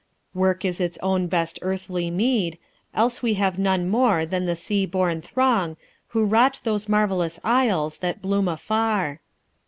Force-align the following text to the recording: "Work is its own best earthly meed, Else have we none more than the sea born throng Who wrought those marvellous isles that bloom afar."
"Work 0.33 0.65
is 0.65 0.81
its 0.81 0.97
own 1.03 1.27
best 1.27 1.59
earthly 1.61 2.09
meed, 2.09 2.57
Else 2.95 3.17
have 3.19 3.57
we 3.57 3.63
none 3.63 3.87
more 3.87 4.25
than 4.25 4.47
the 4.47 4.55
sea 4.55 4.87
born 4.87 5.21
throng 5.21 5.77
Who 6.07 6.25
wrought 6.25 6.59
those 6.63 6.89
marvellous 6.89 7.39
isles 7.43 7.99
that 7.99 8.19
bloom 8.19 8.47
afar." 8.47 9.19